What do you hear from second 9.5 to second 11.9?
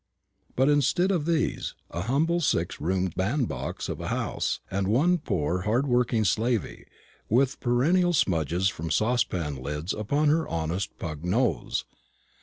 lids upon her honest pug nose.